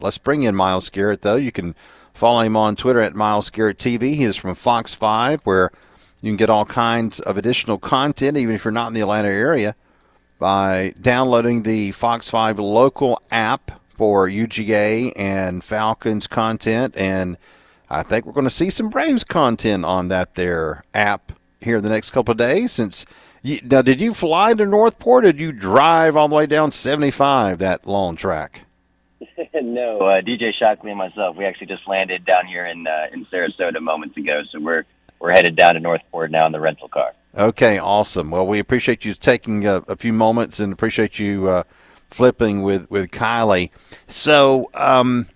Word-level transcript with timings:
Let's 0.00 0.16
bring 0.16 0.44
in 0.44 0.54
Miles 0.54 0.90
Garrett, 0.90 1.22
though. 1.22 1.34
You 1.34 1.50
can 1.50 1.74
follow 2.14 2.38
him 2.42 2.56
on 2.56 2.76
Twitter 2.76 3.00
at 3.00 3.16
Miles 3.16 3.50
Garrett 3.50 3.78
TV. 3.78 4.14
He 4.14 4.22
is 4.22 4.36
from 4.36 4.54
Fox 4.54 4.94
5, 4.94 5.40
where 5.42 5.72
you 6.22 6.30
can 6.30 6.36
get 6.36 6.48
all 6.48 6.64
kinds 6.64 7.18
of 7.18 7.36
additional 7.36 7.78
content, 7.78 8.36
even 8.36 8.54
if 8.54 8.64
you're 8.64 8.70
not 8.70 8.86
in 8.86 8.94
the 8.94 9.00
Atlanta 9.00 9.26
area, 9.26 9.74
by 10.38 10.94
downloading 11.00 11.64
the 11.64 11.90
Fox 11.90 12.30
5 12.30 12.60
local 12.60 13.20
app 13.32 13.72
for 13.88 14.28
UGA 14.28 15.14
and 15.16 15.64
Falcons 15.64 16.28
content. 16.28 16.96
And 16.96 17.36
I 17.90 18.04
think 18.04 18.24
we're 18.24 18.34
going 18.34 18.44
to 18.44 18.50
see 18.50 18.70
some 18.70 18.90
Braves 18.90 19.24
content 19.24 19.84
on 19.84 20.06
that 20.08 20.36
there 20.36 20.84
app 20.94 21.32
here 21.60 21.78
in 21.78 21.82
the 21.82 21.90
next 21.90 22.12
couple 22.12 22.30
of 22.30 22.38
days. 22.38 22.70
Since 22.70 23.04
you, 23.42 23.58
now, 23.64 23.82
did 23.82 24.00
you 24.00 24.14
fly 24.14 24.54
to 24.54 24.64
North 24.64 25.00
Port? 25.00 25.24
or 25.24 25.32
Did 25.32 25.40
you 25.40 25.50
drive 25.50 26.16
all 26.16 26.28
the 26.28 26.36
way 26.36 26.46
down 26.46 26.70
75 26.70 27.58
that 27.58 27.84
long 27.84 28.14
track? 28.14 28.62
No, 29.78 29.98
uh, 30.00 30.20
DJ 30.22 30.52
Shockley 30.58 30.90
and 30.90 30.98
myself, 30.98 31.36
we 31.36 31.44
actually 31.44 31.68
just 31.68 31.86
landed 31.86 32.24
down 32.24 32.48
here 32.48 32.66
in 32.66 32.84
uh, 32.84 33.06
in 33.12 33.24
Sarasota 33.26 33.80
moments 33.80 34.16
ago, 34.16 34.42
so 34.50 34.58
we're 34.58 34.84
we're 35.20 35.30
headed 35.30 35.54
down 35.54 35.74
to 35.74 35.80
North 35.80 36.00
Port 36.10 36.32
now 36.32 36.46
in 36.46 36.52
the 36.52 36.58
rental 36.58 36.88
car. 36.88 37.12
Okay, 37.36 37.78
awesome. 37.78 38.32
Well, 38.32 38.44
we 38.44 38.58
appreciate 38.58 39.04
you 39.04 39.14
taking 39.14 39.66
a, 39.66 39.84
a 39.86 39.94
few 39.94 40.12
moments 40.12 40.58
and 40.58 40.72
appreciate 40.72 41.20
you 41.20 41.48
uh, 41.48 41.62
flipping 42.10 42.62
with 42.62 42.90
with 42.90 43.12
Kylie. 43.12 43.70
So, 44.08 44.68
um, 44.74 45.28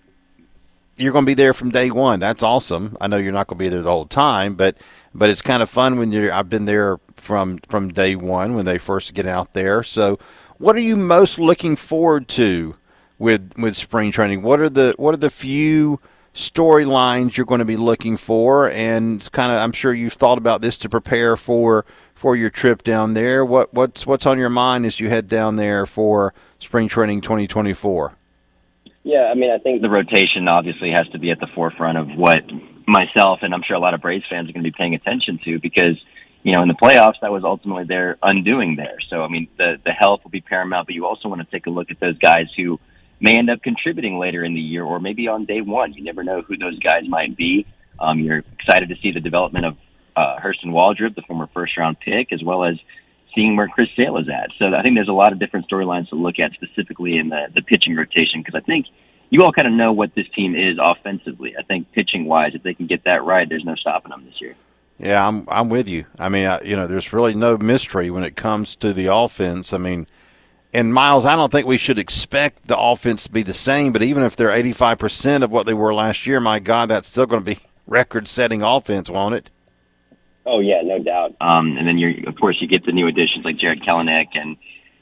you're 0.96 1.12
going 1.12 1.24
to 1.24 1.30
be 1.30 1.34
there 1.34 1.54
from 1.54 1.70
day 1.70 1.92
one. 1.92 2.18
That's 2.18 2.42
awesome. 2.42 2.96
I 3.00 3.06
know 3.06 3.18
you're 3.18 3.32
not 3.32 3.46
going 3.46 3.58
to 3.58 3.64
be 3.64 3.68
there 3.68 3.82
the 3.82 3.92
whole 3.92 4.06
time, 4.06 4.56
but 4.56 4.76
but 5.14 5.30
it's 5.30 5.42
kind 5.42 5.62
of 5.62 5.70
fun 5.70 5.98
when 5.98 6.10
you're. 6.10 6.32
I've 6.32 6.50
been 6.50 6.64
there 6.64 6.98
from 7.14 7.58
from 7.68 7.92
day 7.92 8.16
one 8.16 8.56
when 8.56 8.64
they 8.64 8.78
first 8.78 9.14
get 9.14 9.24
out 9.24 9.52
there. 9.52 9.84
So, 9.84 10.18
what 10.58 10.74
are 10.74 10.80
you 10.80 10.96
most 10.96 11.38
looking 11.38 11.76
forward 11.76 12.26
to 12.28 12.74
with 13.22 13.52
with 13.56 13.76
spring 13.76 14.10
training? 14.10 14.42
What 14.42 14.60
are 14.60 14.68
the 14.68 14.94
what 14.98 15.14
are 15.14 15.18
the 15.18 15.30
few 15.30 15.98
storylines 16.34 17.36
you're 17.36 17.46
going 17.46 17.60
to 17.60 17.64
be 17.64 17.76
looking 17.76 18.16
for? 18.16 18.68
And 18.70 19.26
kind 19.32 19.52
of, 19.52 19.58
I'm 19.58 19.72
sure 19.72 19.94
you've 19.94 20.14
thought 20.14 20.38
about 20.38 20.60
this 20.60 20.76
to 20.78 20.88
prepare 20.88 21.36
for 21.36 21.86
for 22.14 22.36
your 22.36 22.50
trip 22.50 22.82
down 22.82 23.14
there. 23.14 23.44
What 23.44 23.72
what's 23.72 24.06
what's 24.06 24.26
on 24.26 24.38
your 24.38 24.50
mind 24.50 24.84
as 24.84 25.00
you 25.00 25.08
head 25.08 25.28
down 25.28 25.56
there 25.56 25.86
for 25.86 26.34
spring 26.58 26.88
training 26.88 27.20
2024? 27.22 28.12
Yeah, 29.04 29.30
I 29.30 29.34
mean, 29.34 29.50
I 29.50 29.58
think 29.58 29.82
the 29.82 29.90
rotation 29.90 30.46
obviously 30.46 30.90
has 30.90 31.08
to 31.08 31.18
be 31.18 31.30
at 31.30 31.40
the 31.40 31.48
forefront 31.54 31.98
of 31.98 32.08
what 32.16 32.44
myself 32.86 33.40
and 33.42 33.54
I'm 33.54 33.62
sure 33.62 33.76
a 33.76 33.80
lot 33.80 33.94
of 33.94 34.00
Braves 34.00 34.24
fans 34.28 34.50
are 34.50 34.52
going 34.52 34.64
to 34.64 34.70
be 34.70 34.76
paying 34.76 34.94
attention 34.94 35.38
to 35.44 35.60
because 35.60 35.96
you 36.42 36.52
know 36.52 36.62
in 36.62 36.68
the 36.68 36.74
playoffs 36.74 37.20
that 37.22 37.30
was 37.30 37.44
ultimately 37.44 37.84
their 37.84 38.18
undoing 38.20 38.74
there. 38.74 38.96
So 39.08 39.22
I 39.22 39.28
mean, 39.28 39.46
the 39.58 39.78
the 39.84 39.92
health 39.92 40.24
will 40.24 40.32
be 40.32 40.40
paramount, 40.40 40.88
but 40.88 40.96
you 40.96 41.06
also 41.06 41.28
want 41.28 41.40
to 41.40 41.48
take 41.48 41.66
a 41.66 41.70
look 41.70 41.92
at 41.92 42.00
those 42.00 42.18
guys 42.18 42.46
who 42.56 42.80
may 43.22 43.38
end 43.38 43.48
up 43.48 43.62
contributing 43.62 44.18
later 44.18 44.44
in 44.44 44.54
the 44.54 44.60
year 44.60 44.84
or 44.84 45.00
maybe 45.00 45.28
on 45.28 45.44
day 45.44 45.60
one. 45.60 45.92
You 45.94 46.02
never 46.02 46.24
know 46.24 46.42
who 46.42 46.56
those 46.56 46.78
guys 46.80 47.04
might 47.08 47.36
be. 47.36 47.66
Um, 47.98 48.18
you're 48.18 48.42
excited 48.58 48.88
to 48.88 48.96
see 49.00 49.12
the 49.12 49.20
development 49.20 49.64
of 49.64 49.76
uh, 50.16 50.38
Hurston 50.40 50.66
Waldrep, 50.66 51.14
the 51.14 51.22
former 51.22 51.48
first 51.54 51.76
round 51.78 51.98
pick, 52.00 52.32
as 52.32 52.42
well 52.42 52.64
as 52.64 52.76
seeing 53.34 53.56
where 53.56 53.68
Chris 53.68 53.88
Sale 53.96 54.18
is 54.18 54.28
at. 54.28 54.50
So 54.58 54.74
I 54.74 54.82
think 54.82 54.96
there's 54.96 55.08
a 55.08 55.12
lot 55.12 55.32
of 55.32 55.38
different 55.38 55.70
storylines 55.70 56.08
to 56.10 56.16
look 56.16 56.38
at 56.38 56.52
specifically 56.52 57.16
in 57.16 57.28
the, 57.28 57.46
the 57.54 57.62
pitching 57.62 57.96
rotation 57.96 58.42
because 58.42 58.54
I 58.54 58.60
think 58.60 58.86
you 59.30 59.42
all 59.42 59.52
kind 59.52 59.68
of 59.68 59.72
know 59.72 59.92
what 59.92 60.14
this 60.14 60.26
team 60.34 60.54
is 60.54 60.76
offensively. 60.82 61.54
I 61.58 61.62
think 61.62 61.90
pitching 61.92 62.26
wise, 62.26 62.52
if 62.54 62.62
they 62.62 62.74
can 62.74 62.86
get 62.86 63.04
that 63.04 63.24
right, 63.24 63.48
there's 63.48 63.64
no 63.64 63.74
stopping 63.76 64.10
them 64.10 64.26
this 64.26 64.40
year. 64.40 64.54
Yeah, 64.98 65.26
I'm 65.26 65.46
I'm 65.48 65.68
with 65.68 65.88
you. 65.88 66.04
I 66.18 66.28
mean, 66.28 66.46
I, 66.46 66.60
you 66.60 66.76
know, 66.76 66.86
there's 66.86 67.12
really 67.12 67.34
no 67.34 67.56
mystery 67.56 68.10
when 68.10 68.24
it 68.24 68.36
comes 68.36 68.76
to 68.76 68.92
the 68.92 69.06
offense. 69.06 69.72
I 69.72 69.78
mean, 69.78 70.06
and 70.72 70.94
Miles, 70.94 71.26
I 71.26 71.36
don't 71.36 71.52
think 71.52 71.66
we 71.66 71.78
should 71.78 71.98
expect 71.98 72.66
the 72.66 72.78
offense 72.78 73.24
to 73.24 73.32
be 73.32 73.42
the 73.42 73.52
same. 73.52 73.92
But 73.92 74.02
even 74.02 74.22
if 74.22 74.36
they're 74.36 74.50
85 74.50 74.98
percent 74.98 75.44
of 75.44 75.50
what 75.50 75.66
they 75.66 75.74
were 75.74 75.92
last 75.92 76.26
year, 76.26 76.40
my 76.40 76.58
God, 76.58 76.88
that's 76.88 77.08
still 77.08 77.26
going 77.26 77.44
to 77.44 77.54
be 77.54 77.60
record-setting 77.86 78.62
offense, 78.62 79.10
won't 79.10 79.34
it? 79.34 79.50
Oh 80.44 80.60
yeah, 80.60 80.82
no 80.82 80.98
doubt. 80.98 81.36
Um, 81.40 81.76
and 81.76 81.86
then 81.86 81.98
you 81.98 82.24
of 82.26 82.36
course 82.36 82.60
you 82.60 82.66
get 82.66 82.84
the 82.84 82.92
new 82.92 83.06
additions 83.06 83.44
like 83.44 83.56
Jarred 83.56 83.82
Kelenic 83.82 84.28
and 84.34 84.56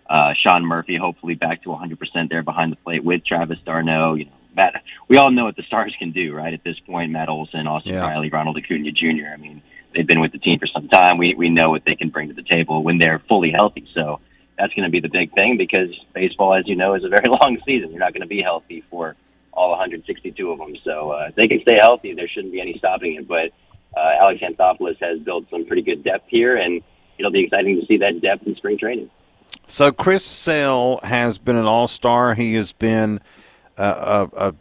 uh, 0.09 0.34
Sean 0.34 0.64
Murphy, 0.64 0.97
hopefully 0.97 1.34
back 1.34 1.62
to 1.62 1.69
100% 1.69 2.28
there 2.28 2.42
behind 2.42 2.72
the 2.72 2.76
plate 2.76 3.04
with 3.04 3.25
Travis 3.25 3.59
d'Arnaud. 3.64 4.14
You 4.14 4.25
know, 4.26 4.32
Matt, 4.56 4.82
we 5.09 5.16
all 5.16 5.30
know 5.30 5.44
what 5.44 5.56
the 5.56 5.62
Stars 5.62 5.94
can 5.98 6.10
do, 6.10 6.34
right? 6.34 6.53
At 6.53 6.64
this 6.64 6.78
point, 6.80 7.12
Matt 7.12 7.28
Olson, 7.28 7.66
Austin 7.69 7.94
yeah. 7.94 8.06
Riley, 8.06 8.28
Ronald 8.28 8.59
Acuna 8.59 8.91
Jr. 8.91 9.28
I 9.32 9.36
mean, 9.36 9.62
they've 9.94 10.06
been 10.06 10.20
with 10.20 10.32
the 10.32 10.38
team 10.38 10.59
for 10.59 10.66
some 10.66 10.88
time. 10.88 11.16
We 11.16 11.34
we 11.34 11.48
know 11.48 11.70
what 11.70 11.84
they 11.84 11.94
can 11.94 12.10
bring 12.10 12.28
to 12.28 12.34
the 12.34 12.42
table 12.42 12.82
when 12.82 12.98
they're 12.98 13.20
fully 13.28 13.53
healthy. 13.53 13.88
So 13.94 14.20
that's 14.60 14.75
going 14.75 14.84
to 14.84 14.91
be 14.91 15.00
the 15.00 15.09
big 15.09 15.32
thing 15.34 15.56
because 15.56 15.88
baseball, 16.15 16.54
as 16.54 16.69
you 16.69 16.76
know, 16.76 16.94
is 16.94 17.04
a 17.04 17.09
very 17.09 17.28
long 17.43 17.59
season. 17.65 17.91
You're 17.91 18.00
not 18.00 18.12
going 18.12 18.21
to 18.21 18.28
be 18.28 18.43
healthy 18.43 18.84
for 18.91 19.16
all 19.53 19.71
162 19.71 20.50
of 20.50 20.59
them. 20.59 20.76
So 20.84 21.12
uh, 21.12 21.26
if 21.28 21.34
they 21.34 21.48
can 21.48 21.60
stay 21.62 21.78
healthy, 21.81 22.15
there 22.15 22.28
shouldn't 22.28 22.53
be 22.53 22.60
any 22.60 22.76
stopping 22.78 23.15
it. 23.15 23.26
But 23.26 23.53
uh, 23.97 24.16
Alex 24.21 24.43
Anthopoulos 24.43 24.98
has 25.00 25.19
built 25.21 25.48
some 25.50 25.66
pretty 25.66 25.82
good 25.82 26.04
depth 26.04 26.26
here, 26.28 26.56
and 26.56 26.82
it'll 27.19 27.32
be 27.32 27.44
exciting 27.44 27.81
to 27.81 27.87
see 27.87 27.97
that 27.98 28.21
depth 28.21 28.47
in 28.47 28.54
spring 28.56 28.78
training. 28.78 29.10
So 29.66 29.93
Chris 29.93 30.25
Sale 30.25 31.00
has 31.03 31.38
been 31.38 31.56
an 31.56 31.66
all-star. 31.66 32.34
He 32.34 32.54
has 32.54 32.72
been 32.72 33.21
uh, 33.78 34.28
a, 34.32 34.48
a, 34.48 34.54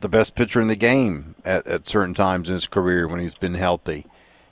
the 0.00 0.08
best 0.08 0.34
pitcher 0.34 0.60
in 0.60 0.68
the 0.68 0.76
game 0.76 1.34
at, 1.44 1.66
at 1.66 1.88
certain 1.88 2.14
times 2.14 2.48
in 2.48 2.54
his 2.54 2.66
career 2.66 3.06
when 3.06 3.20
he's 3.20 3.34
been 3.34 3.54
healthy. 3.54 4.06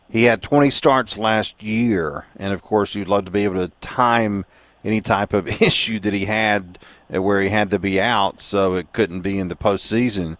He 0.08 0.24
had 0.24 0.42
20 0.42 0.70
starts 0.70 1.18
last 1.18 1.62
year, 1.62 2.26
and 2.36 2.52
of 2.52 2.62
course, 2.62 2.94
you'd 2.94 3.08
love 3.08 3.24
to 3.24 3.30
be 3.30 3.44
able 3.44 3.56
to 3.56 3.72
time 3.80 4.44
any 4.84 5.00
type 5.00 5.32
of 5.32 5.48
issue 5.62 5.98
that 6.00 6.12
he 6.12 6.26
had 6.26 6.78
uh, 7.14 7.22
where 7.22 7.40
he 7.40 7.48
had 7.48 7.70
to 7.70 7.78
be 7.78 8.00
out, 8.00 8.40
so 8.40 8.74
it 8.74 8.92
couldn't 8.92 9.20
be 9.20 9.38
in 9.38 9.48
the 9.48 9.56
postseason. 9.56 10.36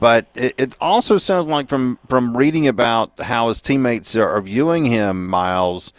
But 0.00 0.26
it, 0.34 0.54
it 0.58 0.76
also 0.80 1.18
sounds 1.18 1.46
like 1.46 1.68
from 1.68 1.98
from 2.08 2.36
reading 2.36 2.66
about 2.66 3.20
how 3.20 3.48
his 3.48 3.60
teammates 3.60 4.16
are 4.16 4.40
viewing 4.40 4.86
him, 4.86 5.28
Miles, 5.28 5.92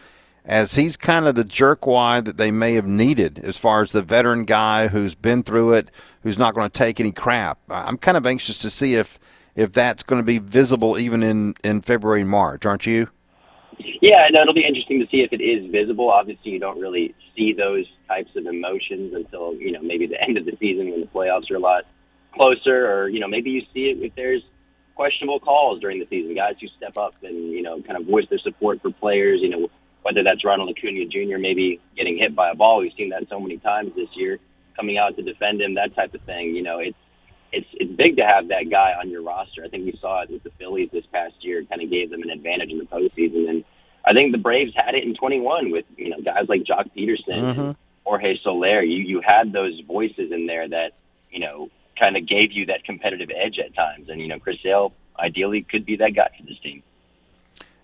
as 0.46 0.76
he's 0.76 0.98
kind 0.98 1.26
of 1.28 1.36
the 1.36 1.46
jerkwad 1.46 2.26
that 2.26 2.38
they 2.38 2.52
may 2.52 2.74
have 2.74 2.86
needed 2.86 3.40
as 3.40 3.58
far 3.58 3.82
as 3.82 3.92
the 3.92 4.02
veteran 4.02 4.44
guy 4.46 4.88
who's 4.90 5.16
been 5.16 5.42
through 5.42 5.74
it, 5.74 5.90
who's 6.22 6.38
not 6.38 6.54
going 6.54 6.70
to 6.70 6.78
take 6.78 7.00
any 7.00 7.12
crap. 7.12 7.60
I'm 7.70 7.98
kind 7.98 8.18
of 8.18 8.26
anxious 8.26 8.58
to 8.60 8.70
see 8.70 8.96
if 8.96 9.20
if 9.56 9.72
that's 9.72 10.04
going 10.04 10.20
to 10.20 10.26
be 10.26 10.40
visible 10.40 10.98
even 10.98 11.24
in 11.24 11.56
in 11.64 11.82
February 11.82 12.22
and 12.22 12.30
March, 12.30 12.66
aren't 12.66 12.86
you? 12.86 13.08
Yeah, 14.02 14.28
no, 14.32 14.42
it'll 14.42 14.54
be 14.54 14.66
interesting 14.66 15.00
to 15.00 15.08
see 15.08 15.22
if 15.22 15.32
it 15.34 15.42
is 15.42 15.70
visible. 15.72 16.10
Obviously, 16.10 16.52
you 16.52 16.60
don't 16.60 16.80
really 16.80 17.16
see 17.36 17.54
those 17.54 17.86
types 18.08 18.30
of 18.36 18.46
emotions 18.46 19.14
until 19.14 19.54
you 19.56 19.72
know 19.72 19.82
maybe 19.82 20.08
the 20.08 20.22
end 20.22 20.38
of 20.38 20.46
the 20.46 20.56
season 20.60 20.92
when 20.92 21.02
the 21.02 21.08
playoffs 21.08 21.50
are 21.52 21.56
a 21.56 21.60
lot 21.60 21.86
closer, 22.34 22.92
or 22.92 23.10
you 23.10 23.20
know 23.20 23.28
maybe 23.28 23.50
you 23.52 23.62
see 23.74 23.90
it 23.90 23.98
if 24.04 24.14
there's 24.16 24.42
questionable 24.96 25.40
calls 25.40 25.80
during 25.80 26.00
the 26.00 26.08
season, 26.10 26.36
guys 26.36 26.56
who 26.62 26.68
step 26.78 26.98
up 26.98 27.16
and 27.24 27.52
you 27.52 27.62
know 27.62 27.82
kind 27.82 27.98
of 27.98 28.06
voice 28.06 28.26
their 28.30 28.40
support 28.40 28.82
for 28.82 28.92
players. 28.92 29.40
You 29.42 29.50
know 29.50 29.70
whether 30.04 30.24
that's 30.24 30.44
Ronald 30.44 30.70
Acuna 30.70 31.06
Jr. 31.06 31.38
maybe 31.40 31.80
getting 31.96 32.18
hit 32.18 32.36
by 32.36 32.52
a 32.52 32.56
ball. 32.56 32.80
We've 32.80 32.92
seen 32.98 33.10
that 33.10 33.28
so 33.30 33.40
many 33.40 33.58
times 33.58 33.94
this 33.96 34.10
year, 34.16 34.38
coming 34.76 34.98
out 34.98 35.16
to 35.16 35.24
defend 35.24 35.62
him, 35.62 35.76
that 35.76 35.96
type 35.96 36.14
of 36.14 36.22
thing. 36.22 36.56
You 36.56 36.62
know, 36.64 36.80
it's 36.80 36.98
it's 37.54 37.68
it's 37.74 37.92
big 37.92 38.18
to 38.18 38.26
have 38.26 38.48
that 38.50 38.70
guy 38.70 38.94
on 39.00 39.10
your 39.10 39.22
roster. 39.22 39.64
I 39.64 39.70
think 39.70 39.86
we 39.86 39.98
saw 40.02 40.24
it 40.24 40.30
with 40.30 40.44
the 40.44 40.52
Phillies 40.58 40.90
this 40.92 41.06
past 41.14 41.36
year. 41.42 41.64
Kind 41.64 41.82
of 41.82 41.90
gave 41.90 42.10
them 42.10 42.24
an 42.24 42.30
advantage 42.30 42.72
in 42.72 42.80
the 42.80 42.86
postseason, 42.86 43.50
and 43.50 43.64
I 44.06 44.14
think 44.14 44.32
the 44.32 44.38
Braves 44.38 44.74
had 44.76 44.96
it 44.96 45.04
in 45.04 45.16
21 45.16 45.72
with 45.72 45.86
you 45.96 46.10
know 46.10 46.22
guys 46.22 46.50
like 46.50 46.64
Joc 46.64 46.90
Pederson, 46.96 47.56
mm-hmm. 47.56 47.72
Jorge 48.04 48.38
Soler. 48.44 48.82
You 48.82 49.04
you 49.04 49.22
had 49.24 49.54
those 49.54 49.80
voices 49.88 50.32
in 50.32 50.48
there 50.48 50.68
that 50.68 50.94
you 51.32 51.40
know 51.40 51.70
kind 51.98 52.18
of 52.18 52.28
gave 52.28 52.52
you 52.52 52.66
that 52.66 52.84
competitive 52.84 53.30
edge 53.36 53.60
at 53.60 53.74
times. 53.76 54.10
And 54.10 54.20
you 54.20 54.28
know, 54.28 54.40
Chris 54.40 54.58
Sale 54.64 54.94
ideally 55.18 55.62
could 55.62 55.86
be 55.86 55.96
that 55.98 56.16
guy 56.16 56.30
for 56.38 56.46
this 56.46 56.60
team. 56.60 56.84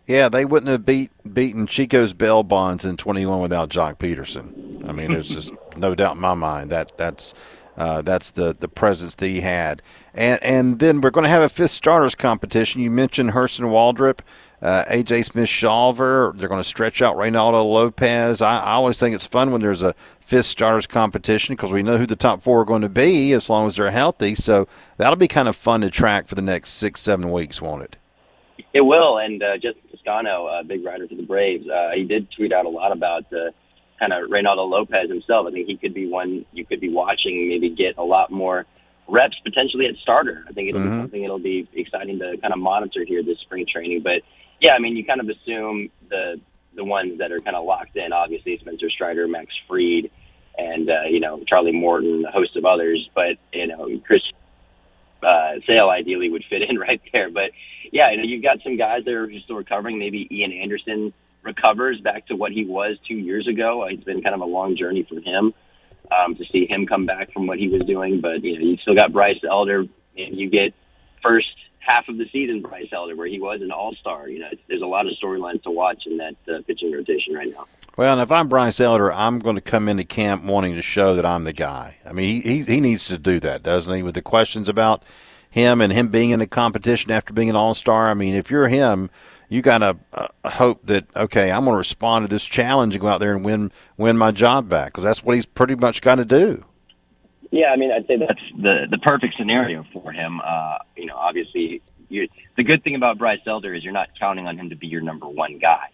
Yeah, 0.07 0.27
they 0.27 0.43
wouldn't 0.43 0.71
have 0.71 0.85
beat 0.85 1.11
beaten 1.31 1.67
Chico's 1.67 2.13
bail 2.13 2.41
bonds 2.41 2.83
in 2.83 2.97
21 2.97 3.41
without 3.41 3.69
Joc 3.69 3.99
Pederson. 3.99 4.87
I 4.89 4.91
mean, 4.91 5.13
there's 5.13 5.29
just 5.29 5.53
no 5.77 5.93
doubt 5.93 6.15
in 6.15 6.21
my 6.21 6.33
mind 6.33 6.71
that 6.71 6.97
that's 6.97 7.35
uh, 7.77 8.01
that's 8.01 8.31
the 8.31 8.55
the 8.57 8.67
presence 8.67 9.15
that 9.15 9.27
he 9.27 9.41
had. 9.41 9.81
And 10.13 10.41
and 10.43 10.79
then 10.79 11.01
we're 11.01 11.11
going 11.11 11.23
to 11.23 11.29
have 11.29 11.41
a 11.41 11.49
fifth 11.49 11.71
starters 11.71 12.15
competition. 12.15 12.81
You 12.81 12.91
mentioned 12.91 13.31
Hurston 13.31 13.69
Waldrep. 13.69 14.19
Uh, 14.61 14.83
AJ 14.89 15.23
Smith 15.23 15.47
Shawver. 15.47 16.35
They're 16.37 16.49
going 16.49 16.59
to 16.59 16.67
stretch 16.67 17.01
out 17.01 17.15
Reynaldo 17.15 17.63
Lopez. 17.63 18.41
I, 18.41 18.59
I, 18.59 18.71
always 18.73 18.99
think 18.99 19.15
it's 19.15 19.25
fun 19.25 19.51
when 19.51 19.61
there's 19.61 19.81
a 19.81 19.95
fifth 20.19 20.47
starters 20.47 20.85
competition 20.85 21.55
because 21.55 21.71
we 21.71 21.81
know 21.81 21.97
who 21.97 22.05
the 22.05 22.17
top 22.17 22.41
four 22.41 22.59
are 22.59 22.65
going 22.65 22.81
to 22.81 22.89
be 22.89 23.31
as 23.31 23.49
long 23.49 23.67
as 23.67 23.77
they're 23.77 23.89
healthy. 23.89 24.35
So 24.35 24.67
that'll 24.97 25.15
be 25.15 25.29
kind 25.29 25.47
of 25.47 25.55
fun 25.55 25.79
to 25.81 25.89
track 25.89 26.27
for 26.27 26.35
the 26.35 26.41
next 26.41 26.71
six, 26.71 26.99
seven 26.99 27.31
weeks, 27.31 27.61
won't 27.61 27.83
it? 27.83 27.95
It 28.73 28.81
will. 28.81 29.17
And 29.17 29.41
uh, 29.41 29.53
Justin 29.55 29.81
Toscano, 29.91 30.47
a 30.47 30.63
big 30.63 30.83
writer 30.85 31.07
for 31.07 31.15
the 31.15 31.23
Braves, 31.23 31.67
uh, 31.69 31.91
he 31.95 32.03
did 32.03 32.29
tweet 32.29 32.51
out 32.51 32.65
a 32.65 32.69
lot 32.69 32.91
about 32.91 33.31
uh, 33.31 33.51
kind 33.99 34.13
of 34.13 34.29
Reynaldo 34.29 34.69
Lopez 34.69 35.09
himself. 35.09 35.47
I 35.47 35.51
think 35.51 35.67
he 35.67 35.77
could 35.77 35.93
be 35.93 36.07
one 36.07 36.45
you 36.51 36.65
could 36.65 36.79
be 36.79 36.89
watching, 36.91 37.49
maybe 37.49 37.69
get 37.69 37.97
a 37.97 38.03
lot 38.03 38.31
more 38.31 38.65
reps 39.07 39.37
potentially 39.43 39.85
at 39.87 39.95
starter. 40.01 40.45
I 40.47 40.53
think 40.53 40.69
it'll 40.69 40.81
mm-hmm. 40.81 40.97
be 40.97 41.03
something 41.03 41.23
it'll 41.23 41.39
be 41.39 41.67
exciting 41.73 42.19
to 42.19 42.37
kind 42.41 42.53
of 42.53 42.59
monitor 42.59 43.03
here 43.05 43.23
this 43.23 43.39
spring 43.39 43.65
training. 43.71 44.01
But 44.03 44.21
yeah, 44.61 44.73
I 44.73 44.79
mean, 44.79 44.95
you 44.95 45.05
kind 45.05 45.19
of 45.19 45.29
assume 45.29 45.89
the 46.09 46.39
the 46.75 46.83
ones 46.83 47.17
that 47.19 47.31
are 47.31 47.41
kind 47.41 47.55
of 47.55 47.65
locked 47.65 47.95
in. 47.95 48.13
Obviously, 48.13 48.57
Spencer 48.59 48.89
Strider, 48.89 49.27
Max 49.27 49.47
Fried, 49.67 50.09
and 50.57 50.89
uh, 50.89 51.07
you 51.09 51.19
know 51.19 51.43
Charlie 51.47 51.71
Morton, 51.71 52.25
a 52.25 52.31
host 52.31 52.55
of 52.55 52.65
others. 52.65 53.09
But 53.13 53.37
you 53.53 53.67
know 53.67 53.87
Chris 54.05 54.21
uh, 55.23 55.59
Sale 55.67 55.89
ideally 55.89 56.29
would 56.29 56.43
fit 56.49 56.61
in 56.61 56.77
right 56.79 57.01
there. 57.11 57.29
But 57.29 57.51
yeah, 57.91 58.11
you 58.11 58.17
know, 58.17 58.23
you've 58.23 58.43
got 58.43 58.59
some 58.63 58.77
guys 58.77 59.05
that 59.05 59.13
are 59.13 59.29
still 59.43 59.57
recovering. 59.57 59.99
Maybe 59.99 60.27
Ian 60.31 60.51
Anderson 60.51 61.13
recovers 61.43 61.99
back 62.01 62.27
to 62.27 62.35
what 62.35 62.51
he 62.51 62.65
was 62.65 62.97
two 63.07 63.15
years 63.15 63.47
ago. 63.47 63.85
It's 63.85 64.03
been 64.03 64.21
kind 64.21 64.35
of 64.35 64.41
a 64.41 64.45
long 64.45 64.75
journey 64.75 65.05
for 65.07 65.19
him 65.19 65.53
um, 66.11 66.35
to 66.35 66.45
see 66.51 66.65
him 66.67 66.85
come 66.85 67.05
back 67.05 67.31
from 67.31 67.47
what 67.47 67.57
he 67.57 67.67
was 67.67 67.83
doing. 67.83 68.21
But 68.21 68.43
you 68.43 68.59
know, 68.59 68.65
you 68.65 68.77
still 68.77 68.95
got 68.95 69.13
Bryce 69.13 69.39
Elder, 69.49 69.85
and 70.17 70.37
you 70.37 70.49
get 70.49 70.73
first 71.23 71.53
half 71.79 72.07
of 72.07 72.17
the 72.17 72.25
season 72.31 72.61
Bryce 72.61 72.89
Elder, 72.91 73.15
where 73.15 73.27
he 73.27 73.39
was 73.39 73.61
an 73.61 73.71
All 73.71 73.93
Star. 73.95 74.27
You 74.27 74.39
know, 74.39 74.49
there's 74.67 74.81
a 74.81 74.87
lot 74.87 75.07
of 75.07 75.13
storylines 75.21 75.63
to 75.63 75.71
watch 75.71 76.03
in 76.05 76.17
that 76.17 76.35
uh, 76.47 76.61
pitching 76.67 76.91
rotation 76.91 77.33
right 77.33 77.51
now. 77.51 77.67
Well, 77.97 78.13
and 78.13 78.21
if 78.21 78.31
I'm 78.31 78.47
Bryce 78.47 78.79
Elder, 78.79 79.11
I'm 79.11 79.39
going 79.39 79.55
to 79.55 79.61
come 79.61 79.89
into 79.89 80.03
camp 80.03 80.43
wanting 80.43 80.75
to 80.75 80.81
show 80.81 81.15
that 81.15 81.25
I'm 81.25 81.43
the 81.43 81.53
guy. 81.53 81.97
I 82.05 82.13
mean, 82.13 82.41
he, 82.41 82.57
he, 82.59 82.63
he 82.63 82.81
needs 82.81 83.07
to 83.07 83.17
do 83.17 83.39
that, 83.41 83.63
doesn't 83.63 83.93
he? 83.93 84.03
With 84.03 84.15
the 84.15 84.21
questions 84.21 84.69
about 84.69 85.03
him 85.49 85.81
and 85.81 85.91
him 85.91 86.09
being 86.09 86.29
in 86.29 86.41
a 86.41 86.47
competition 86.47 87.11
after 87.11 87.33
being 87.33 87.49
an 87.49 87.55
All 87.55 87.73
Star. 87.73 88.09
I 88.09 88.13
mean, 88.13 88.35
if 88.35 88.51
you're 88.51 88.67
him, 88.67 89.09
you 89.49 89.61
got 89.61 89.79
to 89.79 89.97
uh, 90.13 90.27
hope 90.45 90.85
that 90.85 91.05
okay, 91.15 91.51
I'm 91.51 91.63
going 91.65 91.73
to 91.73 91.77
respond 91.77 92.25
to 92.25 92.29
this 92.29 92.45
challenge 92.45 92.93
and 92.93 93.01
go 93.01 93.07
out 93.07 93.19
there 93.19 93.35
and 93.35 93.43
win 93.43 93.71
win 93.97 94.17
my 94.17 94.31
job 94.31 94.69
back 94.69 94.87
because 94.87 95.03
that's 95.03 95.23
what 95.23 95.35
he's 95.35 95.45
pretty 95.45 95.75
much 95.75 96.01
got 96.01 96.15
to 96.15 96.25
do. 96.25 96.63
Yeah, 97.51 97.71
I 97.71 97.77
mean, 97.77 97.91
I'd 97.91 98.05
say 98.05 98.17
that's 98.17 98.39
the 98.55 98.85
the 98.89 98.99
perfect 98.99 99.35
scenario 99.37 99.85
for 99.91 100.11
him. 100.11 100.39
Uh, 100.45 100.77
you 100.95 101.07
know, 101.07 101.15
obviously, 101.15 101.81
you, 102.09 102.27
the 102.57 102.63
good 102.63 102.83
thing 102.83 102.95
about 102.95 103.17
Bryce 103.17 103.41
Elder 103.47 103.73
is 103.73 103.83
you're 103.83 103.93
not 103.93 104.09
counting 104.19 104.47
on 104.47 104.57
him 104.57 104.69
to 104.69 104.75
be 104.75 104.87
your 104.87 105.01
number 105.01 105.27
one 105.27 105.57
guy. 105.57 105.89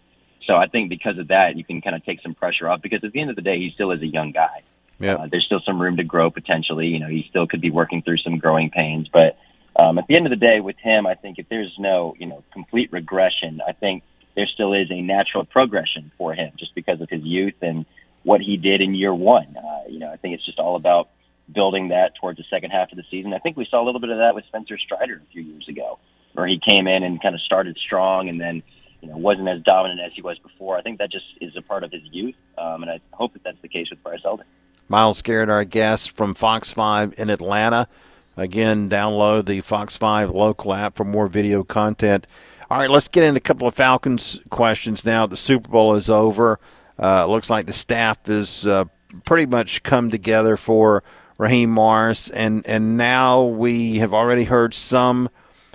So 0.46 0.54
I 0.54 0.68
think 0.68 0.90
because 0.90 1.18
of 1.18 1.28
that, 1.28 1.56
you 1.56 1.64
can 1.64 1.80
kind 1.80 1.96
of 1.96 2.04
take 2.04 2.20
some 2.22 2.34
pressure 2.34 2.68
off 2.68 2.82
because 2.82 3.02
at 3.02 3.12
the 3.12 3.20
end 3.20 3.30
of 3.30 3.36
the 3.36 3.42
day, 3.42 3.58
he 3.58 3.70
still 3.74 3.90
is 3.90 4.02
a 4.02 4.06
young 4.06 4.32
guy. 4.32 4.62
Yeah. 4.98 5.14
Uh, 5.14 5.28
there's 5.30 5.44
still 5.44 5.60
some 5.64 5.80
room 5.80 5.96
to 5.96 6.04
grow 6.04 6.30
potentially. 6.30 6.86
You 6.86 7.00
know, 7.00 7.08
he 7.08 7.26
still 7.28 7.46
could 7.46 7.60
be 7.60 7.70
working 7.70 8.02
through 8.02 8.18
some 8.18 8.38
growing 8.38 8.70
pains, 8.70 9.08
but 9.12 9.36
um, 9.78 9.98
at 9.98 10.06
the 10.06 10.16
end 10.16 10.26
of 10.26 10.30
the 10.30 10.36
day, 10.36 10.60
with 10.60 10.76
him, 10.78 11.06
I 11.06 11.14
think 11.14 11.38
if 11.38 11.48
there's 11.48 11.74
no 11.78 12.14
you 12.18 12.26
know 12.26 12.42
complete 12.52 12.92
regression, 12.92 13.60
I 13.66 13.72
think 13.72 14.02
there 14.34 14.46
still 14.46 14.72
is 14.72 14.90
a 14.90 15.00
natural 15.00 15.44
progression 15.44 16.12
for 16.18 16.34
him 16.34 16.52
just 16.58 16.74
because 16.74 17.00
of 17.00 17.08
his 17.08 17.22
youth 17.22 17.54
and 17.62 17.86
what 18.22 18.40
he 18.40 18.56
did 18.56 18.80
in 18.80 18.94
year 18.94 19.14
one. 19.14 19.56
Uh, 19.56 19.88
you 19.88 19.98
know, 19.98 20.12
I 20.12 20.16
think 20.16 20.34
it's 20.34 20.44
just 20.44 20.58
all 20.58 20.76
about 20.76 21.08
building 21.52 21.88
that 21.88 22.14
towards 22.16 22.38
the 22.38 22.44
second 22.50 22.70
half 22.70 22.90
of 22.90 22.96
the 22.96 23.04
season. 23.10 23.32
I 23.32 23.38
think 23.38 23.56
we 23.56 23.66
saw 23.70 23.82
a 23.82 23.84
little 23.84 24.00
bit 24.00 24.10
of 24.10 24.18
that 24.18 24.34
with 24.34 24.44
Spencer 24.46 24.78
Strider 24.78 25.22
a 25.24 25.32
few 25.32 25.42
years 25.42 25.68
ago, 25.68 25.98
where 26.32 26.46
he 26.46 26.58
came 26.58 26.86
in 26.86 27.02
and 27.02 27.22
kind 27.22 27.34
of 27.34 27.40
started 27.40 27.78
strong 27.78 28.28
and 28.28 28.40
then 28.40 28.62
you 29.00 29.08
know 29.08 29.16
wasn't 29.16 29.48
as 29.48 29.62
dominant 29.62 30.00
as 30.00 30.12
he 30.14 30.22
was 30.22 30.38
before. 30.38 30.76
I 30.76 30.82
think 30.82 30.98
that 30.98 31.10
just 31.10 31.26
is 31.40 31.56
a 31.56 31.62
part 31.62 31.84
of 31.84 31.92
his 31.92 32.02
youth, 32.10 32.34
um, 32.58 32.82
and 32.82 32.90
I 32.90 33.00
hope 33.12 33.32
that 33.34 33.42
that's 33.42 33.60
the 33.62 33.68
case 33.68 33.88
with 33.90 34.02
Bryce 34.02 34.20
Elder. 34.24 34.44
Miles 34.88 35.22
Garrett, 35.22 35.48
our 35.48 35.64
guest 35.64 36.12
from 36.12 36.34
Fox 36.34 36.72
5 36.72 37.14
in 37.18 37.28
Atlanta. 37.28 37.88
Again, 38.36 38.90
download 38.90 39.46
the 39.46 39.60
Fox 39.62 39.96
5 39.96 40.30
local 40.30 40.74
app 40.74 40.96
for 40.96 41.04
more 41.04 41.26
video 41.26 41.64
content. 41.64 42.26
All 42.70 42.78
right, 42.78 42.90
let's 42.90 43.08
get 43.08 43.24
into 43.24 43.38
a 43.38 43.40
couple 43.40 43.68
of 43.68 43.74
Falcons 43.74 44.40
questions 44.50 45.04
now. 45.04 45.26
The 45.26 45.36
Super 45.36 45.70
Bowl 45.70 45.94
is 45.94 46.10
over. 46.10 46.58
Uh, 46.98 47.26
looks 47.26 47.48
like 47.48 47.66
the 47.66 47.72
staff 47.72 48.28
is 48.28 48.66
uh, 48.66 48.84
pretty 49.24 49.46
much 49.46 49.82
come 49.82 50.10
together 50.10 50.56
for 50.56 51.02
Raheem 51.38 51.70
Morris, 51.70 52.30
and, 52.30 52.66
and 52.66 52.96
now 52.96 53.44
we 53.44 53.98
have 53.98 54.12
already 54.12 54.44
heard 54.44 54.74
some 54.74 55.28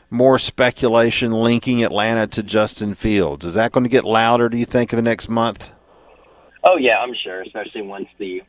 more 0.10 0.38
speculation 0.38 1.32
linking 1.32 1.84
Atlanta 1.84 2.28
to 2.28 2.44
Justin 2.44 2.96
Fields. 2.96 3.46
Is 3.46 3.54
that 3.54 3.72
going 3.72 3.84
to 3.84 3.90
get 3.90 4.04
louder, 4.04 4.50
do 4.50 4.58
you 4.58 4.66
think, 4.66 4.92
in 4.92 4.98
the 4.98 5.04
next 5.04 5.30
month? 5.30 5.72
Oh, 6.64 6.78
yeah, 6.78 7.00
I'm 7.00 7.16
sure, 7.24 7.42
especially 7.42 7.84
once 7.84 8.08
the 8.18 8.42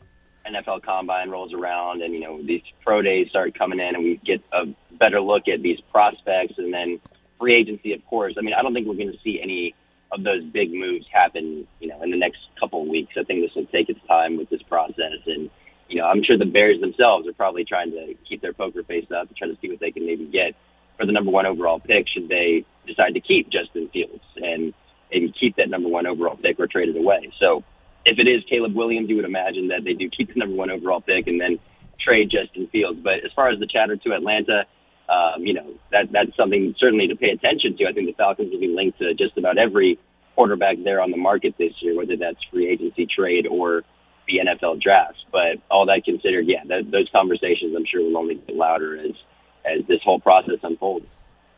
NFL 0.46 0.82
Combine 0.82 1.30
rolls 1.30 1.52
around 1.52 2.02
and 2.02 2.14
you 2.14 2.20
know 2.20 2.42
these 2.42 2.62
pro 2.84 3.02
days 3.02 3.28
start 3.28 3.56
coming 3.58 3.80
in 3.80 3.94
and 3.94 4.04
we 4.04 4.20
get 4.24 4.42
a 4.52 4.64
better 4.98 5.20
look 5.20 5.48
at 5.48 5.62
these 5.62 5.80
prospects 5.90 6.54
and 6.58 6.72
then 6.72 7.00
free 7.38 7.54
agency, 7.56 7.92
of 7.92 8.04
course. 8.06 8.34
I 8.38 8.42
mean, 8.42 8.54
I 8.54 8.62
don't 8.62 8.72
think 8.72 8.86
we're 8.86 8.94
going 8.94 9.12
to 9.12 9.18
see 9.24 9.40
any 9.42 9.74
of 10.12 10.22
those 10.22 10.44
big 10.44 10.72
moves 10.72 11.06
happen, 11.12 11.66
you 11.80 11.88
know, 11.88 12.00
in 12.02 12.10
the 12.10 12.16
next 12.16 12.38
couple 12.60 12.82
of 12.82 12.88
weeks. 12.88 13.14
I 13.18 13.24
think 13.24 13.42
this 13.42 13.54
will 13.56 13.66
take 13.66 13.88
its 13.88 14.00
time 14.06 14.36
with 14.36 14.50
this 14.50 14.62
process, 14.62 15.18
and 15.26 15.50
you 15.88 16.00
know, 16.00 16.06
I'm 16.06 16.22
sure 16.22 16.38
the 16.38 16.46
Bears 16.46 16.80
themselves 16.80 17.26
are 17.26 17.32
probably 17.32 17.64
trying 17.64 17.90
to 17.90 18.14
keep 18.28 18.40
their 18.40 18.52
poker 18.52 18.82
face 18.82 19.10
up 19.10 19.28
and 19.28 19.36
try 19.36 19.48
to 19.48 19.58
see 19.60 19.68
what 19.68 19.80
they 19.80 19.90
can 19.90 20.06
maybe 20.06 20.24
get 20.26 20.54
for 20.96 21.06
the 21.06 21.12
number 21.12 21.30
one 21.30 21.46
overall 21.46 21.80
pick 21.80 22.06
should 22.08 22.28
they 22.28 22.64
decide 22.86 23.14
to 23.14 23.20
keep 23.20 23.50
Justin 23.50 23.88
Fields 23.92 24.24
and 24.36 24.72
and 25.10 25.34
keep 25.38 25.56
that 25.56 25.68
number 25.68 25.88
one 25.88 26.06
overall 26.06 26.36
pick 26.36 26.58
or 26.58 26.66
trade 26.66 26.88
it 26.88 26.96
away. 26.96 27.30
So 27.38 27.62
if 28.04 28.18
it 28.18 28.28
is 28.28 28.42
Caleb 28.48 28.74
Williams, 28.74 29.08
you 29.08 29.16
would 29.16 29.24
imagine 29.24 29.68
that 29.68 29.84
they 29.84 29.94
do 29.94 30.08
keep 30.08 30.32
the 30.32 30.38
number 30.38 30.54
one 30.54 30.70
overall 30.70 31.00
pick 31.00 31.26
and 31.26 31.40
then 31.40 31.58
trade 32.00 32.30
Justin 32.30 32.68
Fields. 32.68 32.98
But 33.02 33.24
as 33.24 33.32
far 33.34 33.48
as 33.50 33.60
the 33.60 33.66
chatter 33.66 33.96
to 33.96 34.12
Atlanta, 34.12 34.64
um, 35.08 35.44
you 35.44 35.54
know 35.54 35.74
that 35.90 36.10
that's 36.12 36.36
something 36.36 36.74
certainly 36.78 37.06
to 37.08 37.16
pay 37.16 37.30
attention 37.30 37.76
to. 37.76 37.86
I 37.86 37.92
think 37.92 38.06
the 38.06 38.14
Falcons 38.14 38.52
will 38.52 38.60
be 38.60 38.68
linked 38.68 38.98
to 38.98 39.14
just 39.14 39.36
about 39.36 39.58
every 39.58 39.98
quarterback 40.34 40.76
there 40.82 41.00
on 41.00 41.10
the 41.10 41.16
market 41.16 41.54
this 41.58 41.72
year, 41.80 41.96
whether 41.96 42.16
that's 42.16 42.38
free 42.50 42.68
agency 42.68 43.06
trade 43.06 43.46
or 43.46 43.82
the 44.26 44.38
NFL 44.38 44.80
draft. 44.80 45.18
But 45.30 45.58
all 45.70 45.86
that 45.86 46.04
considered, 46.04 46.46
yeah, 46.46 46.62
th- 46.64 46.90
those 46.90 47.08
conversations 47.12 47.74
I'm 47.76 47.84
sure 47.84 48.02
will 48.02 48.16
only 48.16 48.36
get 48.36 48.56
louder 48.56 48.96
as 48.98 49.12
as 49.64 49.86
this 49.86 50.00
whole 50.02 50.20
process 50.20 50.58
unfolds. 50.62 51.06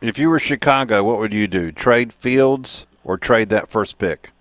If 0.01 0.19
you 0.19 0.29
were 0.29 0.39
Chicago, 0.39 1.03
what 1.03 1.19
would 1.19 1.33
you 1.33 1.47
do? 1.47 1.71
Trade 1.71 2.13
Fields 2.13 2.85
or 3.03 3.17
trade 3.17 3.49
that 3.49 3.69
first 3.69 3.97
pick? 3.97 4.31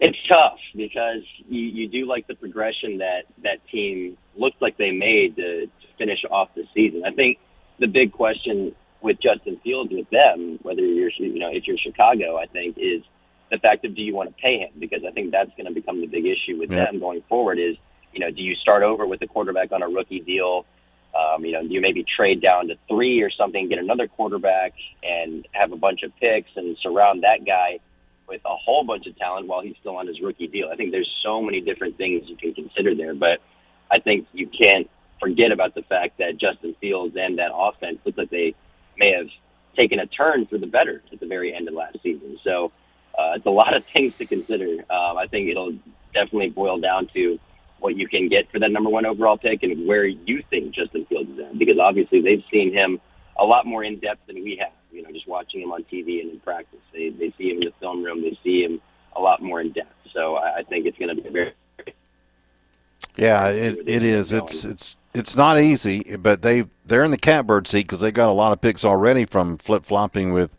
It's 0.00 0.16
tough 0.26 0.58
because 0.74 1.22
you, 1.48 1.60
you 1.60 1.88
do 1.88 2.06
like 2.06 2.26
the 2.26 2.34
progression 2.34 2.98
that 2.98 3.24
that 3.42 3.58
team 3.70 4.16
looked 4.34 4.62
like 4.62 4.78
they 4.78 4.92
made 4.92 5.36
to, 5.36 5.66
to 5.66 5.86
finish 5.98 6.20
off 6.30 6.48
the 6.54 6.64
season. 6.74 7.02
I 7.04 7.10
think 7.10 7.38
the 7.78 7.86
big 7.86 8.12
question 8.12 8.74
with 9.02 9.18
Justin 9.20 9.60
Fields 9.62 9.92
with 9.92 10.08
them, 10.08 10.58
whether 10.62 10.80
you're 10.80 11.10
you 11.18 11.38
know 11.38 11.50
if 11.52 11.66
you're 11.66 11.76
Chicago, 11.76 12.38
I 12.38 12.46
think 12.46 12.76
is 12.78 13.02
the 13.50 13.58
fact 13.58 13.84
of 13.84 13.94
do 13.94 14.00
you 14.00 14.14
want 14.14 14.34
to 14.34 14.42
pay 14.42 14.58
him 14.58 14.70
because 14.78 15.02
I 15.06 15.10
think 15.10 15.32
that's 15.32 15.50
going 15.50 15.66
to 15.66 15.74
become 15.74 16.00
the 16.00 16.06
big 16.06 16.24
issue 16.24 16.58
with 16.58 16.70
Yeah. 16.70 16.86
them 16.86 16.98
going 16.98 17.22
forward. 17.28 17.58
Is 17.58 17.76
you 18.14 18.20
know 18.20 18.30
do 18.30 18.40
you 18.42 18.54
start 18.54 18.82
over 18.82 19.06
with 19.06 19.20
a 19.20 19.26
quarterback 19.26 19.70
on 19.70 19.82
a 19.82 19.88
rookie 19.88 20.20
deal? 20.20 20.64
Um, 21.12 21.44
you 21.44 21.52
know, 21.52 21.62
do 21.62 21.74
you 21.74 21.80
maybe 21.80 22.04
trade 22.04 22.40
down 22.40 22.68
to 22.68 22.76
three 22.88 23.20
or 23.20 23.30
something, 23.30 23.68
get 23.68 23.78
another 23.80 24.06
quarterback, 24.06 24.72
and 25.02 25.46
have 25.52 25.72
a 25.72 25.76
bunch 25.76 26.04
of 26.04 26.12
picks 26.20 26.50
and 26.56 26.76
surround 26.80 27.24
that 27.24 27.44
guy 27.44 27.80
with 28.30 28.40
a 28.46 28.56
whole 28.56 28.84
bunch 28.84 29.06
of 29.06 29.18
talent 29.18 29.48
while 29.48 29.60
he's 29.60 29.74
still 29.80 29.96
on 29.96 30.06
his 30.06 30.20
rookie 30.22 30.46
deal. 30.46 30.68
I 30.72 30.76
think 30.76 30.92
there's 30.92 31.10
so 31.22 31.42
many 31.42 31.60
different 31.60 31.98
things 31.98 32.22
you 32.28 32.36
can 32.36 32.54
consider 32.54 32.94
there, 32.94 33.14
but 33.14 33.40
I 33.90 33.98
think 33.98 34.28
you 34.32 34.46
can't 34.46 34.88
forget 35.18 35.50
about 35.52 35.74
the 35.74 35.82
fact 35.82 36.18
that 36.18 36.38
Justin 36.38 36.74
Fields 36.80 37.16
and 37.18 37.38
that 37.38 37.50
offense 37.52 37.98
look 38.06 38.16
like 38.16 38.30
they 38.30 38.54
may 38.96 39.12
have 39.18 39.26
taken 39.76 39.98
a 39.98 40.06
turn 40.06 40.46
for 40.46 40.58
the 40.58 40.66
better 40.66 41.02
at 41.12 41.20
the 41.20 41.26
very 41.26 41.54
end 41.54 41.68
of 41.68 41.74
last 41.74 41.98
season. 42.02 42.38
So 42.44 42.72
uh, 43.18 43.32
it's 43.34 43.46
a 43.46 43.50
lot 43.50 43.76
of 43.76 43.82
things 43.92 44.14
to 44.18 44.26
consider. 44.26 44.84
Um, 44.88 45.18
I 45.18 45.26
think 45.28 45.48
it'll 45.50 45.76
definitely 46.14 46.50
boil 46.50 46.78
down 46.78 47.08
to 47.14 47.38
what 47.80 47.96
you 47.96 48.06
can 48.06 48.28
get 48.28 48.50
for 48.50 48.60
that 48.60 48.70
number 48.70 48.90
one 48.90 49.06
overall 49.06 49.38
pick 49.38 49.62
and 49.62 49.86
where 49.86 50.06
you 50.06 50.42
think 50.50 50.74
Justin 50.74 51.04
Fields 51.06 51.30
is 51.30 51.38
at, 51.38 51.58
because 51.58 51.78
obviously 51.80 52.20
they've 52.20 52.44
seen 52.52 52.72
him 52.72 53.00
a 53.38 53.44
lot 53.44 53.66
more 53.66 53.82
in 53.82 53.98
depth 53.98 54.26
than 54.26 54.36
we 54.44 54.60
have. 54.62 54.72
You 54.92 55.02
know, 55.02 55.12
just 55.12 55.28
watching 55.28 55.62
him 55.62 55.72
on 55.72 55.84
TV 55.84 56.20
and 56.20 56.32
in 56.32 56.40
practice, 56.40 56.80
they 56.92 57.10
they 57.10 57.32
see 57.38 57.50
him 57.50 57.62
in 57.62 57.68
the 57.68 57.72
film 57.80 58.02
room. 58.04 58.22
They 58.22 58.38
see 58.42 58.62
him 58.62 58.80
a 59.14 59.20
lot 59.20 59.42
more 59.42 59.60
in 59.60 59.72
depth. 59.72 59.94
So 60.12 60.36
I, 60.36 60.58
I 60.58 60.62
think 60.62 60.86
it's 60.86 60.98
going 60.98 61.14
to 61.14 61.22
be 61.22 61.28
very. 61.28 61.54
Yeah, 63.16 63.48
it, 63.48 63.88
it 63.88 64.02
is. 64.02 64.32
It's 64.32 64.64
it's 64.64 64.96
it's 65.14 65.34
not 65.34 65.58
easy, 65.58 66.16
but 66.16 66.42
they 66.42 66.66
they're 66.86 67.04
in 67.04 67.10
the 67.10 67.18
catbird 67.18 67.66
seat 67.66 67.82
because 67.82 68.00
they 68.00 68.12
got 68.12 68.28
a 68.28 68.32
lot 68.32 68.52
of 68.52 68.60
picks 68.60 68.84
already 68.84 69.24
from 69.24 69.58
flip 69.58 69.84
flopping 69.84 70.32
with 70.32 70.56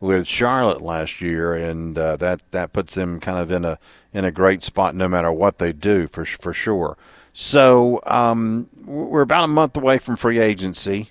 with 0.00 0.26
Charlotte 0.26 0.82
last 0.82 1.20
year, 1.20 1.54
and 1.54 1.96
uh, 1.96 2.16
that 2.16 2.42
that 2.50 2.72
puts 2.72 2.94
them 2.94 3.20
kind 3.20 3.38
of 3.38 3.50
in 3.50 3.64
a 3.64 3.78
in 4.12 4.24
a 4.24 4.32
great 4.32 4.62
spot 4.62 4.94
no 4.94 5.08
matter 5.08 5.32
what 5.32 5.58
they 5.58 5.72
do 5.72 6.08
for 6.08 6.24
for 6.24 6.52
sure. 6.52 6.96
So 7.32 8.00
um, 8.06 8.68
we're 8.84 9.22
about 9.22 9.44
a 9.44 9.48
month 9.48 9.76
away 9.76 9.98
from 9.98 10.16
free 10.16 10.38
agency. 10.38 11.10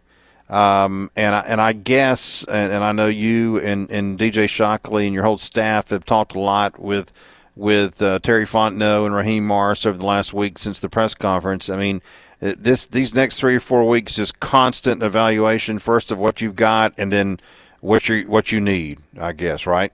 Um, 0.49 1.09
and 1.15 1.33
I, 1.33 1.39
and 1.41 1.61
I 1.61 1.73
guess, 1.73 2.43
and, 2.43 2.71
and 2.71 2.83
I 2.83 2.91
know 2.91 3.07
you 3.07 3.59
and, 3.59 3.89
and 3.89 4.19
DJ 4.19 4.47
Shockley 4.47 5.05
and 5.05 5.13
your 5.13 5.23
whole 5.23 5.37
staff 5.37 5.89
have 5.89 6.05
talked 6.05 6.35
a 6.35 6.39
lot 6.39 6.79
with 6.79 7.11
with 7.55 8.01
uh, 8.01 8.19
Terry 8.19 8.45
Fontenot 8.45 9.05
and 9.05 9.15
Raheem 9.15 9.45
Morris 9.45 9.85
over 9.85 9.97
the 9.97 10.05
last 10.05 10.33
week 10.33 10.57
since 10.57 10.79
the 10.79 10.89
press 10.89 11.13
conference. 11.13 11.69
I 11.69 11.77
mean, 11.77 12.01
uh, 12.41 12.53
this 12.57 12.87
these 12.87 13.13
next 13.13 13.39
three 13.39 13.55
or 13.55 13.59
four 13.59 13.87
weeks 13.87 14.17
is 14.17 14.31
constant 14.31 15.03
evaluation 15.03 15.79
first 15.79 16.11
of 16.11 16.17
what 16.17 16.41
you've 16.41 16.55
got 16.55 16.93
and 16.97 17.11
then 17.11 17.39
what 17.79 18.09
you 18.09 18.23
what 18.23 18.51
you 18.51 18.59
need. 18.59 18.99
I 19.19 19.33
guess 19.33 19.65
right. 19.65 19.93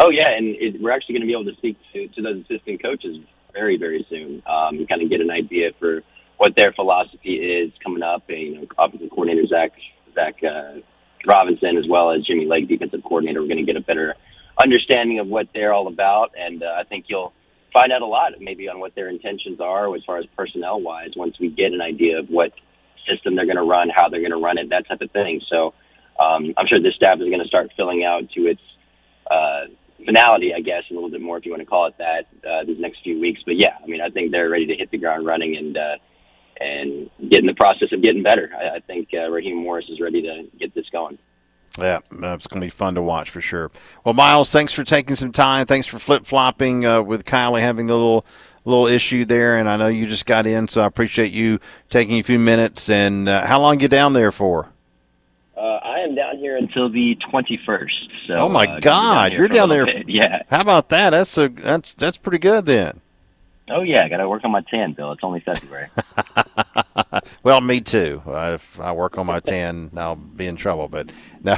Oh 0.00 0.10
yeah, 0.10 0.30
and 0.30 0.56
it, 0.58 0.80
we're 0.80 0.90
actually 0.90 1.14
going 1.14 1.22
to 1.22 1.26
be 1.26 1.32
able 1.32 1.44
to 1.44 1.56
speak 1.56 1.76
to, 1.92 2.08
to 2.08 2.22
those 2.22 2.44
assistant 2.44 2.82
coaches 2.82 3.24
very 3.52 3.76
very 3.76 4.06
soon. 4.08 4.42
Um, 4.46 4.86
kind 4.86 5.02
of 5.02 5.10
get 5.10 5.20
an 5.20 5.30
idea 5.30 5.72
for 5.78 6.02
what 6.42 6.56
their 6.56 6.72
philosophy 6.72 7.36
is 7.36 7.70
coming 7.84 8.02
up. 8.02 8.24
And, 8.28 8.40
you 8.40 8.54
know, 8.56 8.66
offensive 8.76 9.10
coordinator 9.10 9.46
Zac 9.46 9.70
Zac 10.12 10.42
uh, 10.42 10.80
Robinson 11.24 11.76
as 11.78 11.84
well 11.88 12.10
as 12.10 12.26
Jimmy 12.26 12.46
Lake, 12.46 12.66
defensive 12.66 13.00
coordinator. 13.04 13.40
We're 13.40 13.46
going 13.46 13.64
to 13.64 13.72
get 13.72 13.76
a 13.76 13.86
better 13.86 14.16
understanding 14.60 15.20
of 15.20 15.28
what 15.28 15.46
they're 15.54 15.72
all 15.72 15.86
about, 15.86 16.32
and 16.36 16.64
uh, 16.64 16.74
I 16.80 16.82
think 16.82 17.04
you'll 17.06 17.32
find 17.72 17.92
out 17.92 18.02
a 18.02 18.06
lot 18.06 18.32
maybe 18.40 18.68
on 18.68 18.80
what 18.80 18.92
their 18.96 19.08
intentions 19.08 19.60
are 19.60 19.94
as 19.94 20.02
far 20.04 20.18
as 20.18 20.26
personnel 20.36 20.80
wise 20.82 21.12
once 21.16 21.38
we 21.38 21.48
get 21.48 21.72
an 21.72 21.80
idea 21.80 22.18
of 22.18 22.26
what 22.26 22.50
system 23.08 23.36
they're 23.36 23.46
going 23.46 23.56
to 23.56 23.62
run, 23.62 23.88
how 23.94 24.08
they're 24.08 24.20
going 24.20 24.32
to 24.32 24.44
run 24.44 24.58
it, 24.58 24.68
that 24.70 24.86
type 24.88 25.00
of 25.00 25.12
thing. 25.12 25.40
So 25.48 25.72
um, 26.18 26.52
I'm 26.58 26.66
sure 26.66 26.82
this 26.82 26.96
staff 26.96 27.18
is 27.20 27.28
going 27.30 27.40
to 27.40 27.48
start 27.48 27.70
filling 27.76 28.04
out 28.04 28.28
to 28.34 28.40
its 28.52 28.60
uh, 29.30 29.70
finality, 30.04 30.52
I 30.54 30.60
guess, 30.60 30.82
a 30.90 30.94
little 30.94 31.08
bit 31.08 31.22
more 31.22 31.38
if 31.38 31.46
you 31.46 31.52
want 31.52 31.62
to 31.62 31.66
call 31.66 31.86
it 31.86 31.94
that, 31.98 32.26
uh, 32.44 32.64
these 32.66 32.80
next 32.80 32.98
few 33.04 33.20
weeks. 33.20 33.40
But 33.46 33.56
yeah, 33.56 33.78
I 33.82 33.86
mean, 33.86 34.00
I 34.02 34.10
think 34.10 34.32
they're 34.32 34.50
ready 34.50 34.66
to 34.66 34.74
hit 34.74 34.90
the 34.90 34.98
ground 34.98 35.24
running 35.24 35.56
and 35.56 35.76
uh, 35.76 35.96
and 36.60 37.10
get 37.28 37.40
in 37.40 37.46
the 37.46 37.54
process 37.54 37.92
of 37.92 38.02
getting 38.02 38.22
better. 38.22 38.50
I, 38.56 38.76
I 38.76 38.80
think 38.80 39.08
uh, 39.14 39.30
Raheem 39.30 39.56
Morris 39.56 39.86
is 39.88 40.00
ready 40.00 40.22
to 40.22 40.44
get 40.58 40.74
this 40.74 40.88
going. 40.90 41.18
Yeah, 41.78 42.00
it's 42.10 42.46
going 42.46 42.60
to 42.60 42.66
be 42.66 42.70
fun 42.70 42.96
to 42.96 43.02
watch 43.02 43.30
for 43.30 43.40
sure. 43.40 43.70
Well, 44.04 44.12
Miles, 44.12 44.50
thanks 44.50 44.74
for 44.74 44.84
taking 44.84 45.16
some 45.16 45.32
time. 45.32 45.64
Thanks 45.64 45.86
for 45.86 45.98
flip 45.98 46.26
flopping 46.26 46.84
uh, 46.84 47.02
with 47.02 47.24
Kylie 47.24 47.60
having 47.60 47.86
the 47.86 47.94
little 47.94 48.26
little 48.64 48.86
issue 48.86 49.24
there, 49.24 49.56
and 49.56 49.68
I 49.68 49.76
know 49.76 49.88
you 49.88 50.06
just 50.06 50.26
got 50.26 50.46
in, 50.46 50.68
so 50.68 50.82
I 50.82 50.86
appreciate 50.86 51.32
you 51.32 51.58
taking 51.88 52.18
a 52.18 52.22
few 52.22 52.38
minutes. 52.38 52.90
And 52.90 53.28
uh, 53.28 53.46
how 53.46 53.60
long 53.60 53.80
you 53.80 53.88
down 53.88 54.12
there 54.12 54.30
for? 54.30 54.68
Uh, 55.56 55.60
I 55.60 56.00
am 56.00 56.14
down 56.14 56.36
here 56.38 56.58
until 56.58 56.90
the 56.90 57.16
twenty 57.30 57.58
first. 57.64 58.08
So, 58.26 58.34
oh 58.34 58.48
my 58.50 58.66
uh, 58.66 58.80
God, 58.80 59.30
down 59.30 59.38
you're 59.38 59.48
down 59.48 59.68
there. 59.70 59.86
Yeah. 60.06 60.42
How 60.50 60.60
about 60.60 60.90
that? 60.90 61.10
That's 61.10 61.38
a 61.38 61.48
that's 61.48 61.94
that's 61.94 62.18
pretty 62.18 62.38
good 62.38 62.66
then. 62.66 63.00
Oh 63.70 63.82
yeah, 63.82 64.04
I 64.04 64.08
got 64.08 64.16
to 64.18 64.28
work 64.28 64.44
on 64.44 64.50
my 64.50 64.62
tan, 64.62 64.92
Bill. 64.92 65.12
It's 65.12 65.22
only 65.22 65.40
February. 65.40 65.86
well, 67.42 67.60
me 67.60 67.80
too. 67.80 68.20
Uh, 68.26 68.52
if 68.54 68.80
I 68.80 68.92
work 68.92 69.18
on 69.18 69.26
my 69.26 69.40
tan, 69.40 69.90
I'll 69.96 70.16
be 70.16 70.46
in 70.46 70.56
trouble. 70.56 70.88
But 70.88 71.10
no. 71.42 71.56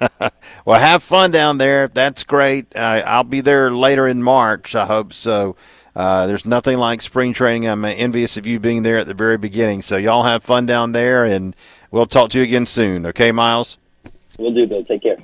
well, 0.64 0.80
have 0.80 1.02
fun 1.02 1.30
down 1.30 1.58
there. 1.58 1.86
That's 1.88 2.24
great. 2.24 2.74
Uh, 2.74 3.02
I'll 3.06 3.24
be 3.24 3.40
there 3.40 3.70
later 3.70 4.08
in 4.08 4.22
March. 4.22 4.74
I 4.74 4.86
hope 4.86 5.12
so. 5.12 5.56
Uh, 5.94 6.26
there's 6.26 6.44
nothing 6.44 6.78
like 6.78 7.02
spring 7.02 7.32
training. 7.32 7.68
I'm 7.68 7.84
envious 7.84 8.36
of 8.36 8.46
you 8.46 8.58
being 8.58 8.82
there 8.82 8.98
at 8.98 9.06
the 9.06 9.14
very 9.14 9.38
beginning. 9.38 9.82
So 9.82 9.96
y'all 9.96 10.24
have 10.24 10.42
fun 10.42 10.66
down 10.66 10.92
there, 10.92 11.24
and 11.24 11.54
we'll 11.90 12.06
talk 12.06 12.30
to 12.30 12.38
you 12.38 12.44
again 12.44 12.66
soon. 12.66 13.06
Okay, 13.06 13.32
Miles. 13.32 13.78
We'll 14.38 14.54
do, 14.54 14.66
Bill. 14.66 14.84
Take 14.84 15.02
care. 15.02 15.17